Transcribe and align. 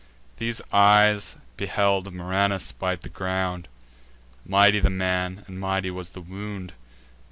These 0.37 0.63
eyes 0.73 1.35
beheld 1.57 2.11
Murranus 2.11 2.71
bite 2.71 3.01
the 3.01 3.07
ground: 3.09 3.67
Mighty 4.47 4.79
the 4.79 4.89
man, 4.89 5.43
and 5.45 5.59
mighty 5.59 5.91
was 5.91 6.09
the 6.09 6.21
wound. 6.21 6.73